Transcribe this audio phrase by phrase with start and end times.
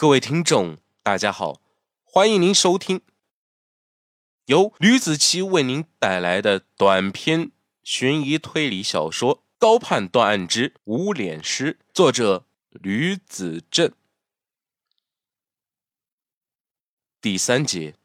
[0.00, 1.60] 各位听众，大家好，
[2.04, 3.00] 欢迎您收听
[4.44, 7.50] 由吕子奇为您带来的短篇
[7.82, 13.92] 悬疑推理小说《高判断案之无脸师》，作者吕子正。
[17.20, 17.96] 第三节，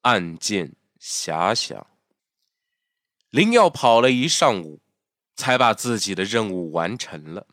[0.00, 1.86] 案件遐想。
[3.28, 4.80] 林耀跑了一上午，
[5.36, 7.46] 才把自己的任务完成了。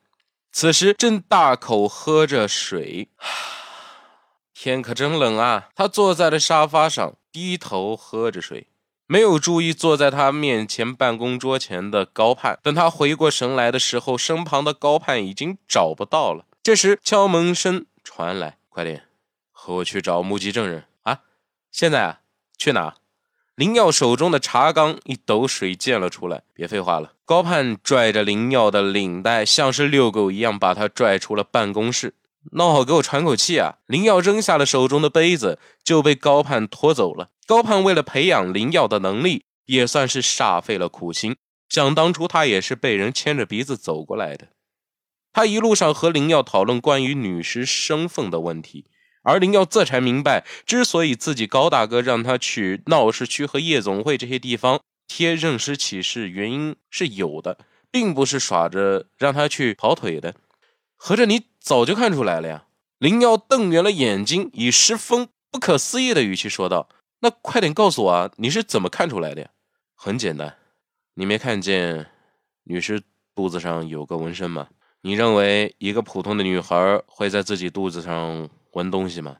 [0.51, 3.09] 此时正大口喝着水，
[4.53, 5.69] 天可真冷啊！
[5.75, 8.67] 他坐在了沙发上，低头喝着水，
[9.07, 12.59] 没有注意坐在他面前办公桌前的高盼。
[12.61, 16.45] 等他回过神来的时候，身旁的高盼已经找不到了。
[16.61, 19.07] 这时敲门声传来：“快点！”
[19.51, 21.21] 和我去找目击证人啊！
[21.71, 22.19] 现在啊，
[22.57, 22.95] 去哪？
[23.61, 26.41] 林耀手中的茶缸一斗水溅了出来。
[26.51, 27.13] 别废话了！
[27.25, 32.15] 高盼拽着林耀的领带，像是遛狗一样把他拽出了办公室。
[32.53, 33.75] 闹好，给我喘口气啊！
[33.85, 37.29] 林耀扔下了手中的杯子，就被高盼拖走了。
[37.45, 41.35] 高盼为了培养林耀的能力，也算是煞费了苦心。
[41.69, 44.47] 想当初，他也是被人牵着鼻子走过来的。
[45.31, 48.87] 他一路上和林耀讨论关于女尸身份的问题。
[49.23, 57.59] 而林耀这才明白，之所以自己高大哥让他去闹市区和夜总会这些地方贴认尸启事，原因是有的，
[57.91, 60.33] 并不是耍着让他去跑腿的。
[60.95, 62.65] 合着你早就看出来了呀？
[62.97, 66.89] 林耀瞪圆了眼睛，以十分不可思议的语气说道
[67.21, 69.49] ：“那快点告诉我啊，你是怎么看出来的呀？”
[69.95, 70.57] 很简单，
[71.15, 72.07] 你没看见
[72.63, 73.01] 女尸
[73.35, 74.69] 肚子上有个纹身吗？
[75.01, 78.49] 你认为一个普通的女孩会在自己肚子上？
[78.71, 79.37] 闻东西吗？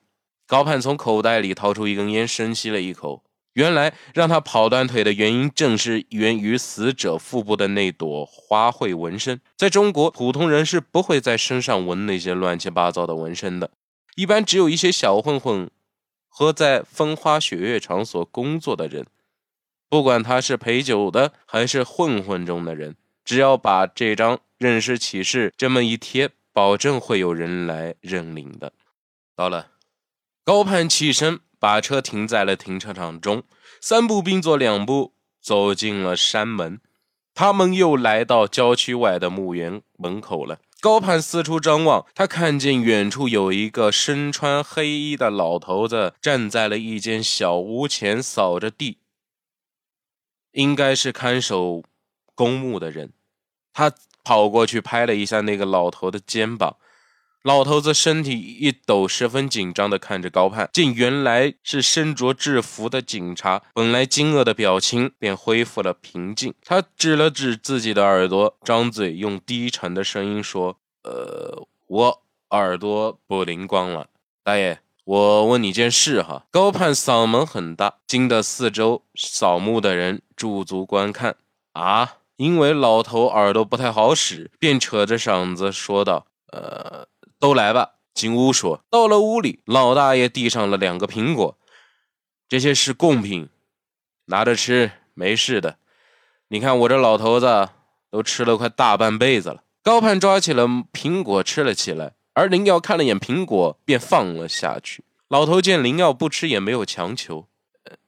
[0.47, 3.23] 高盼从口袋里掏出一根烟，深吸了一口。
[3.53, 9.41] 原来让他跑断腿的原因，正是源于死者腹部的那朵花卉纹身。
[9.57, 13.71] 在中国，普通人是不会在身上纹那些乱七八糟的纹身的。
[14.15, 15.69] 一般只有一些小混混
[16.29, 19.05] 和在风花雪月场所工作的人，
[19.89, 22.95] 不管他是陪酒的还是混混中的人，
[23.25, 28.71] 只要把这张认尸启事这么一贴，保证会有人来认领的。
[29.41, 29.71] 到了，
[30.43, 33.41] 高盼起身，把车停在了停车场中，
[33.81, 36.79] 三步并作两步走进了山门。
[37.33, 40.59] 他们又来到郊区外的墓园门口了。
[40.79, 48.99] 高盼四处张望，他看见远处有一个身穿黑衣的老头子站在了一间小屋前扫着地，
[50.51, 51.81] 应该是看守
[52.35, 53.13] 公墓的人。
[53.73, 53.91] 他
[54.23, 56.77] 跑过去拍了一下那个老头的肩膀。
[57.43, 66.53] 老头子身体一抖，十分紧张地看着高盼，见原来是身着制服的警察，本来惊愕的表情便恢复了平静。
[66.63, 74.07] 他指了指自己的耳朵，张嘴用低沉的声音说：“呃，我耳朵不灵光了，
[74.43, 81.37] 大爷，我问你件事哈。”高盼嗓门很大，惊得四周扫墓的人驻足观看。
[81.73, 87.07] 啊，因为老头耳朵不太好使，便扯着嗓子说道：“呃。”
[87.41, 88.83] 都来吧，进屋说。
[88.91, 91.57] 到了屋里，老大爷递上了两个苹果，
[92.47, 93.49] 这些是贡品，
[94.25, 95.77] 拿着吃，没事的。
[96.49, 97.69] 你看我这老头子
[98.11, 99.63] 都吃了快大半辈子了。
[99.81, 105.03] 高盼抓起了苹果吃了起来，而林耀看了眼苹果，便放了下去。
[105.27, 107.47] 老头见林耀不吃，也没有强求。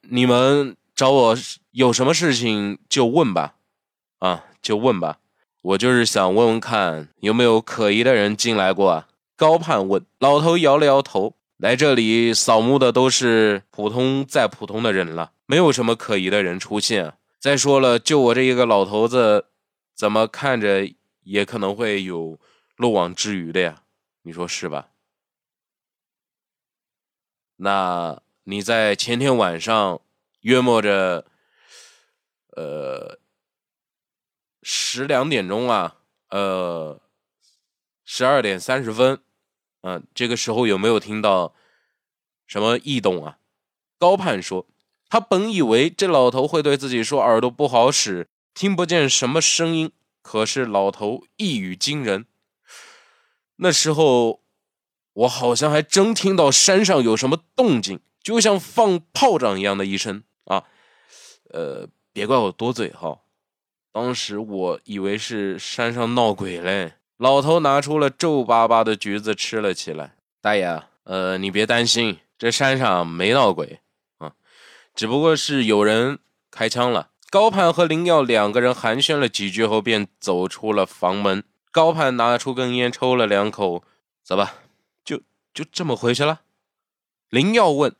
[0.01, 1.37] 你们找我
[1.71, 3.55] 有什么事情就问吧，
[4.19, 5.17] 啊，就问吧。
[5.61, 9.07] 我就是想问问看，有没有可疑的人进来过啊？
[9.35, 11.35] 高盼问老头，摇了摇头。
[11.57, 17.13] 来这里扫墓的都是普通再普通的人了，没有什么可疑的人出现。
[17.39, 19.45] 再说了，就我这一个老头子，
[19.95, 20.89] 怎么看着
[21.21, 22.39] 也可能会有
[22.77, 23.83] 漏网之鱼的呀？
[24.23, 24.89] 你说是吧？
[27.57, 30.01] 那你在前天晚上
[30.41, 31.25] 约摸着，
[32.57, 33.19] 呃，
[34.61, 35.95] 十两点钟啊，
[36.29, 36.99] 呃。
[38.05, 39.23] 十二点三十分，
[39.83, 41.53] 嗯，这个时候有没有听到
[42.47, 43.37] 什么异动啊？
[43.99, 44.65] 高盼说，
[45.09, 49.91] 他本以为这老头会对自己说耳朵不好使，听不见什么声音。
[50.21, 52.25] 可是老头一语惊人，
[53.57, 54.41] 那时候
[55.11, 60.63] 我好像还真听到山上有什么动静，就像放炮仗一样的一声啊。
[61.49, 63.19] 呃，别怪我多嘴哈，
[63.91, 66.93] 当时我以为是山上闹鬼嘞。
[67.23, 70.17] 老头拿出了皱巴巴的橘子吃了起来。
[70.41, 73.79] 大爷，呃，你别担心，这山上没闹鬼
[74.17, 74.33] 啊，
[74.93, 76.19] 只不过是有人
[76.51, 77.11] 开枪了。
[77.29, 81.45] 高盼和林耀两个人寒暄了几句后，便走出了房门。
[81.71, 83.85] 高盼拿出根烟抽了两口，
[84.21, 84.55] 走吧，
[85.05, 85.21] 就
[85.53, 86.41] 就这么回去了？
[87.29, 87.95] 林耀问。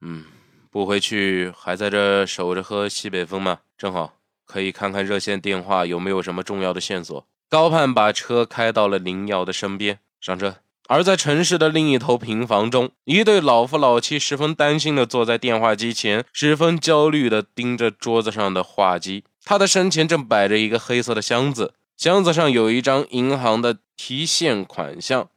[0.00, 0.24] 嗯，
[0.72, 3.60] 不回去，还在这守着喝西北风吗？
[3.78, 7.24] 正好可以看看热线电话有没有什么重要的线索。
[7.54, 10.56] 高盼把车开到了林耀的身边，上车。
[10.88, 19.22] 而在城市的另一头平房中，一对老夫老妻十分担心地坐在电话机前，十分焦虑地盯着桌子上的话机。
[19.44, 25.28] 他的身前正摆着一个黑色的箱子，箱子上有一张银行的提现款项，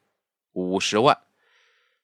[0.53, 1.19] 五十万。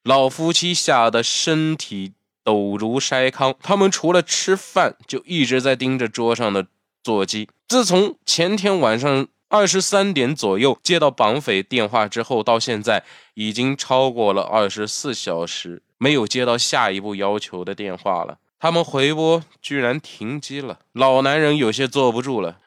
[0.04, 2.14] 老夫妻吓得身体
[2.44, 6.68] 抖如筛糠，他们除了吃饭，就一直在盯着桌上的
[7.04, 7.50] 座机。
[7.68, 9.28] 自从前天晚上。
[9.54, 13.04] 二十三点左右接到绑匪电话之后，到现在
[13.36, 18.40] 已经超过了二十四小时，没有接到下一步要求的电话了。
[18.58, 20.80] 他们回拨居然停机了。
[20.94, 22.58] 老男人有些坐不住了，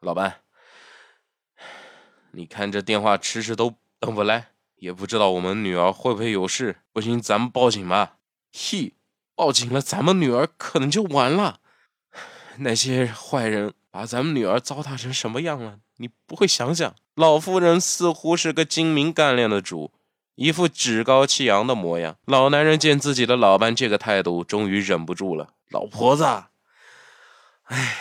[0.00, 0.40] 老伴，
[2.32, 6.76] 你看这电话迟迟都等不来，也不知道我们女儿会不会有事。
[6.92, 8.16] 不行，咱们报警吧。
[8.52, 8.92] 嘿，
[9.34, 11.60] 报警了，咱们女儿可能就完了。
[12.58, 13.72] 那些坏人。
[13.92, 15.78] 把咱们女儿糟蹋成什么样了？
[15.98, 16.94] 你不会想想？
[17.14, 19.92] 老夫人似乎是个精明干练的主，
[20.34, 22.16] 一副趾高气扬的模样。
[22.24, 26.24] 老男人见自己的老伴这个态度，终于忍不住了：“老婆子，
[27.64, 27.98] 哎，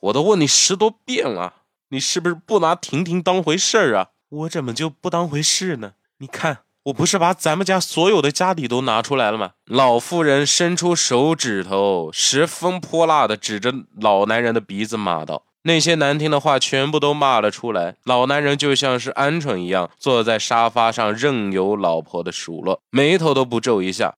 [0.00, 1.56] 我都问你十多遍了，
[1.90, 4.08] 你是不是不拿婷婷当回事儿啊？
[4.30, 5.92] 我怎么就不当回事呢？
[6.16, 9.52] 你看。”我不是把咱们家所有的家底都拿出来了吗？
[9.64, 24.16] 老妇人伸出手指头，十分泼辣的指着老男人的鼻子骂道：“那些难听的话全部都骂了出来。”老男人就像是鹌鹑一样坐在沙发上，任由老婆的数落，眉头都不皱一下。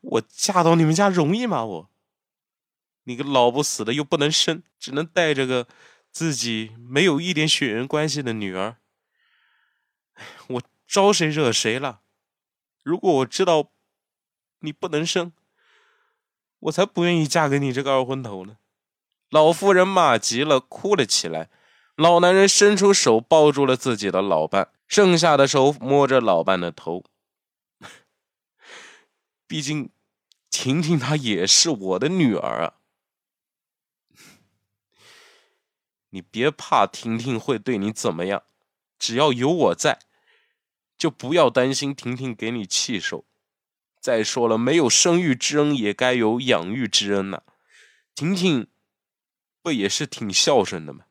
[0.00, 1.64] 我嫁到你们家容易吗？
[1.64, 1.90] 我，
[3.04, 5.68] 你个老不死的又不能生，只能带着个
[6.10, 8.78] 自己没有一点血缘关系的女儿。
[10.48, 10.62] 我。
[10.88, 12.00] 招谁惹谁了？
[12.82, 13.70] 如果我知道
[14.60, 15.32] 你不能生，
[16.60, 18.56] 我才不愿意嫁给你这个二婚头呢！
[19.28, 21.50] 老妇人骂急了，哭了起来。
[21.94, 27.04] 老男人伸出手抱住了自己的老伴，剩下的手摸着老伴的头。
[29.46, 29.90] 毕竟，
[30.48, 32.74] 婷婷她也是我的女儿啊！
[36.10, 38.44] 你别怕，婷婷会对你怎么样？
[38.98, 39.98] 只要有我在。
[40.98, 43.24] 就不要担心婷婷给你气受。
[44.00, 47.42] 再说了，没有生育之恩，也该有养育之恩呐。
[48.14, 48.66] 婷婷
[49.62, 51.04] 不也是挺孝顺的吗？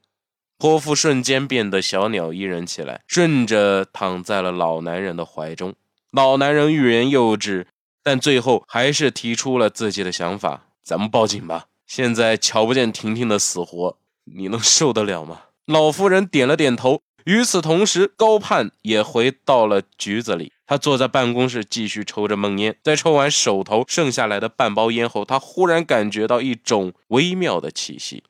[0.58, 5.76] 泼妇瞬间变得小鸟依人起来，顺着躺在了老男人的怀中。
[6.10, 7.68] 老男人欲言又止，
[8.02, 11.68] 但最后还是提出了自己的想法：咱们报警吧。
[11.86, 15.44] 现在瞧不见婷婷的死活，你能受得了吗？
[15.66, 17.02] 老夫人点了点头。
[17.28, 20.54] 与此同时，高盼也回到了局子里。
[20.66, 22.78] 他坐在办公室，继续抽着闷烟。
[22.82, 28.24] 在抽完手头剩下来的半包烟后，他忽然感觉到一种微妙的气息。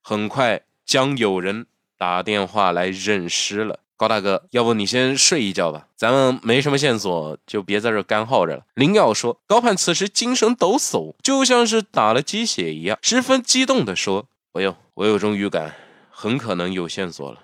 [0.00, 1.66] 很快，将有人
[1.98, 3.80] 打电话来认尸了。
[3.96, 8.62] 高大哥，要不你先睡一觉吧，咱们没什么线索，就别在这干耗着了。
[8.74, 9.40] 林耀说。
[9.48, 15.74] 高盼此时精神抖擞，就像是打了鸡血一样，十分激动地说：“不用，我有种预感，
[16.08, 17.40] 很可能有线索了。”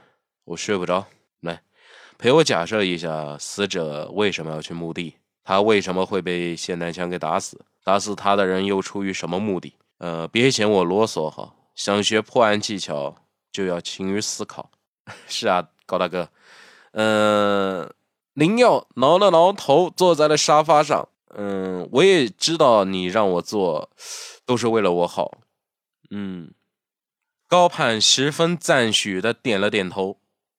[0.48, 1.06] 我睡不着，
[1.40, 1.62] 来
[2.16, 5.16] 陪我假设一下，死者为什么要去墓地？
[5.44, 7.60] 他为什么会被霰弹枪给打死？
[7.84, 9.74] 打死他的人又出于什么目的？
[9.98, 13.14] 呃，别嫌我啰嗦哈，想学破案技巧
[13.52, 14.70] 就要勤于思考。
[15.28, 16.30] 是啊，高大哥。
[16.92, 17.92] 嗯，
[18.32, 21.08] 林耀挠了挠头，坐在了沙发上。
[21.36, 23.90] 嗯，我也知道你让我做，
[24.46, 25.38] 都是为了我好。
[26.10, 26.52] 嗯，
[27.46, 30.18] 高盼十分赞许的点了点头。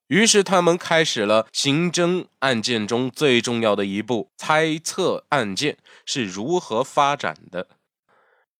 [0.10, 7.68] 于是他们开始了刑侦案件中最重要的一步——猜测案件是如何发展的。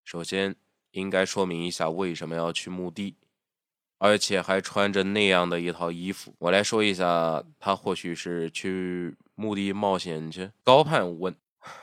[0.06, 0.56] 首先，
[0.92, 3.16] 应该说明一下为什么要去墓地，
[3.98, 6.36] 而且还穿着那样的一套衣服。
[6.38, 10.52] 我来说一下，他或许是去墓地冒险去。
[10.64, 11.36] 高盼问：“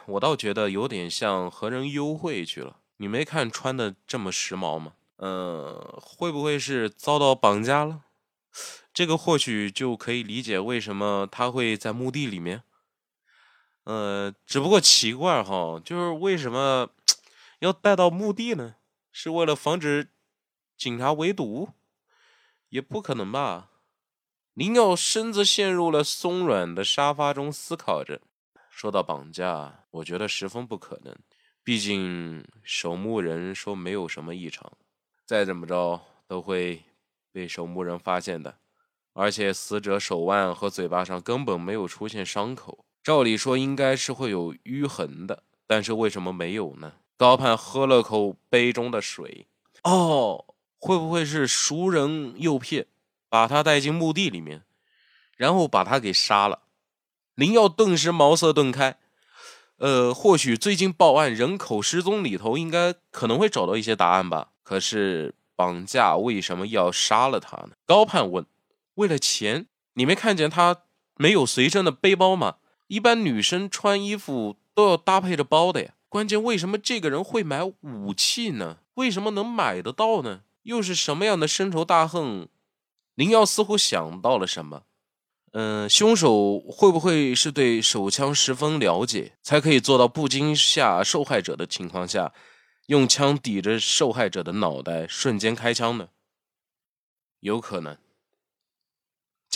[0.07, 2.77] 我倒觉得有点像和人幽会去了。
[2.99, 4.93] 你没看穿的这么时髦吗？
[5.17, 8.03] 嗯，会不会是遭到绑架了？”
[8.97, 12.63] 这个或许就可以理解为什么他会在墓地里面。
[13.85, 16.89] 呃，只不过奇怪哈，就是为什么
[17.59, 18.77] 要带到墓地呢？
[19.13, 20.09] 是为了防止
[20.79, 21.69] 警察围堵？
[22.71, 23.69] 也不可能吧。
[24.55, 28.23] 林耀身子陷入了松软的沙发中，思考着。
[28.71, 31.15] 说到绑架，我觉得十分不可能。
[31.63, 34.73] 毕竟守墓人说没有什么异常，
[35.27, 36.83] 再怎么着都会
[37.31, 38.57] 被守墓人发现的。
[39.19, 46.93] 而且死者手腕和嘴巴上根本没有出现伤口，照理说应该是会有淤痕的，但是为什么没有呢？
[47.17, 49.47] 高盼喝了口杯中的水，
[49.85, 50.45] 哦，
[50.79, 52.89] 会不会是熟人诱骗，
[53.31, 54.65] 把他带进墓地里面，
[55.39, 56.61] 然后把他给杀了？
[57.35, 58.99] 林耀顿时茅塞顿开。
[59.79, 64.49] 呃，或许最近报案人口失踪里头，应该可能会找到一些答案吧。
[64.63, 67.71] 可是绑架为什么要杀了他呢？
[67.87, 68.45] 高盼问。
[68.97, 69.67] 为了钱？
[69.95, 70.83] 你没看见他
[71.17, 72.57] 没有随身的背包吗？
[72.89, 75.95] 一般女生穿衣服都要搭配着包的呀。
[76.09, 78.79] 关键为什么这个人会买武器呢？
[78.95, 80.43] 为什么能买得到呢？
[80.63, 82.49] 又是什么样的深仇大恨？
[83.15, 84.83] 林耀似乎想到了什么。
[85.53, 92.33] 嗯，凶手会不会是对手枪十分了解，才可以做到不惊吓受害者的情况下，
[92.87, 96.09] 用枪抵着受害者的脑袋，瞬间开枪呢？
[97.41, 97.97] 有可能。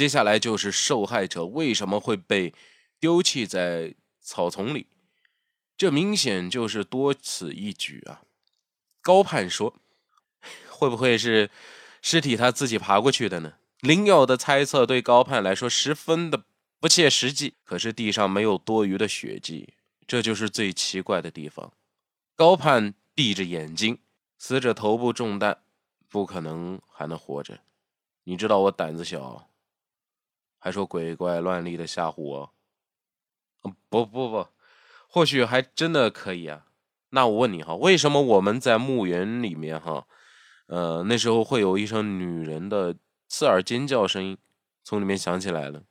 [0.00, 2.54] 接下来就是受害者为什么会被
[2.98, 4.86] 丢弃在草丛里，
[5.76, 8.22] 这明显就是多此一举啊！
[9.02, 9.74] 高盼说
[10.72, 11.50] ：“会不会是
[12.00, 16.44] 尸体他自己爬过去的呢？”林耀的猜测对高盼来说十分的
[16.78, 19.74] 不切实际，可是地上没有多余的血迹，
[20.06, 21.74] 这就是最奇怪的地方。
[22.34, 23.98] 高盼闭着眼睛，
[24.38, 25.58] 死者头部中弹，
[26.08, 27.58] 不可能还能活着。
[28.24, 29.49] 你知道我胆子小，
[30.60, 32.52] 还说鬼怪乱立的吓唬我？
[33.88, 34.46] 不不不，
[35.08, 36.66] 或许还真的可以啊。
[37.08, 40.06] 那我问你哈，为什么我们在墓园里面哈，
[40.66, 42.94] 呃，那时候会有一声女人的？
[43.32, 44.36] 刺耳尖叫声音
[44.82, 45.84] 从里面响起来了，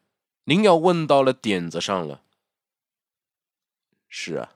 [0.44, 2.22] 您要问到了点子上了。
[4.10, 4.52] 是啊，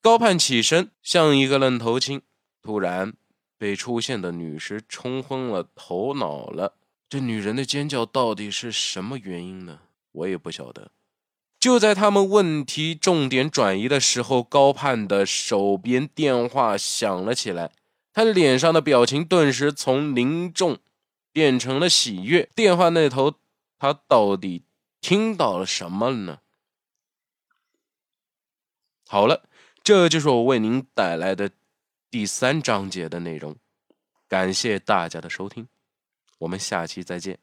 [0.00, 2.22] 高盼起身像一个愣头青，
[2.62, 3.12] 突然
[3.58, 6.78] 被出现的女尸冲昏了头脑了。
[7.14, 9.82] 这女人的尖叫到底是什么原因呢？
[10.10, 10.90] 我也不晓得。
[11.60, 17.70] 就在他们问题重点转移的时候，高盼的手边电话响了起来，
[18.12, 20.80] 他脸上的表情顿时从凝重。
[21.30, 22.48] 变成了喜悦。
[22.52, 23.34] 电话那头，
[23.78, 24.64] 他到底
[25.00, 26.40] 听到了什么呢？
[29.06, 29.48] 好了，
[29.84, 31.52] 这就是我为您带来的
[32.10, 33.54] 第三章节的内容。
[34.28, 35.68] 感谢大家的收听，
[36.38, 37.38] 我们下期再见。